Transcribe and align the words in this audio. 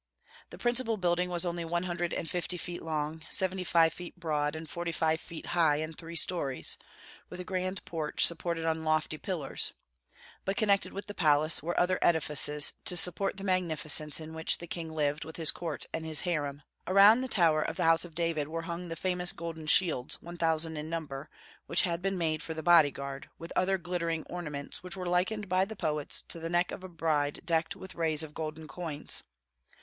The 0.49 0.57
principal 0.57 0.97
building 0.97 1.29
was 1.29 1.45
only 1.45 1.63
one 1.63 1.83
hundred 1.83 2.11
and 2.11 2.27
fifty 2.27 2.57
feet 2.57 2.81
long, 2.81 3.21
seventy 3.29 3.63
five 3.63 3.95
broad, 4.17 4.55
and 4.55 4.67
forty 4.67 4.91
five 4.91 5.21
feet 5.21 5.45
high, 5.45 5.75
in 5.75 5.93
three 5.93 6.15
stories, 6.15 6.75
with 7.29 7.39
a 7.39 7.43
grand 7.43 7.85
porch 7.85 8.25
supported 8.25 8.65
on 8.65 8.83
lofty 8.83 9.19
pillars; 9.19 9.73
but 10.43 10.57
connected 10.57 10.91
with 10.91 11.05
the 11.05 11.13
palace 11.13 11.61
were 11.61 11.79
other 11.79 11.99
edifices 12.01 12.73
to 12.85 12.97
support 12.97 13.37
the 13.37 13.43
magnificence 13.43 14.19
in 14.19 14.33
which 14.33 14.57
the 14.57 14.65
king 14.65 14.91
lived 14.91 15.23
with 15.23 15.35
his 15.35 15.51
court 15.51 15.85
and 15.93 16.03
his 16.03 16.21
harem. 16.21 16.63
Around 16.87 17.21
the 17.21 17.27
tower 17.27 17.61
of 17.61 17.75
the 17.77 17.83
House 17.83 18.03
of 18.03 18.15
David 18.15 18.47
were 18.47 18.63
hung 18.63 18.87
the 18.87 18.95
famous 18.95 19.31
golden 19.31 19.67
shields, 19.67 20.19
one 20.19 20.35
thousand 20.35 20.77
in 20.77 20.89
number, 20.89 21.29
which 21.67 21.81
had 21.81 22.01
been 22.01 22.17
made 22.17 22.41
for 22.41 22.55
the 22.55 22.63
body 22.63 22.89
guard, 22.89 23.29
with 23.37 23.53
other 23.55 23.77
glittering 23.77 24.25
ornaments, 24.31 24.81
which 24.81 24.97
were 24.97 25.05
likened 25.05 25.47
by 25.47 25.63
the 25.63 25.75
poets 25.75 26.23
to 26.23 26.39
the 26.39 26.49
neck 26.49 26.71
of 26.71 26.83
a 26.83 26.89
bride 26.89 27.41
decked 27.45 27.75
with 27.75 27.93
rays 27.93 28.23
of 28.23 28.33
golden 28.33 28.67
coins. 28.67 29.21